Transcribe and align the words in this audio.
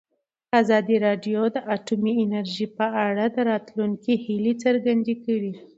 ازادي 0.61 0.95
راډیو 1.07 1.41
د 1.55 1.57
اټومي 1.75 2.13
انرژي 2.23 2.67
په 2.77 2.85
اړه 3.07 3.23
د 3.35 3.37
راتلونکي 3.51 4.13
هیلې 4.25 4.53
څرګندې 4.63 5.15
کړې. 5.25 5.51